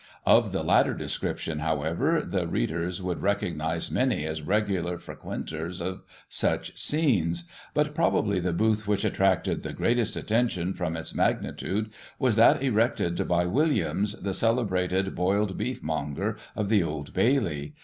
Of 0.25 0.51
the 0.51 0.63
latter 0.63 0.95
description, 0.95 1.59
however, 1.59 2.23
the 2.25 2.47
readers 2.47 3.03
would 3.03 3.21
recognize 3.21 3.91
many 3.91 4.25
as 4.25 4.41
regular 4.41 4.97
frequenters 4.97 5.79
of 5.79 6.01
such 6.27 6.75
scenes; 6.75 7.47
but, 7.75 7.93
probably, 7.93 8.39
the 8.39 8.51
booth 8.51 8.87
which 8.87 9.05
attracted 9.05 9.61
the 9.61 9.73
greatest 9.73 10.15
attention, 10.17 10.73
from 10.73 10.97
its 10.97 11.13
magnitude, 11.13 11.91
was 12.17 12.35
that 12.35 12.63
erected 12.63 13.27
by 13.27 13.45
Williams, 13.45 14.13
the 14.19 14.33
celebrated 14.33 15.13
boiled 15.13 15.55
beef 15.55 15.83
monger 15.83 16.35
of 16.55 16.69
the 16.69 16.81
Old 16.81 17.13
Bailey. 17.13 17.75